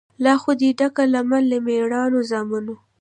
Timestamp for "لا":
0.23-0.33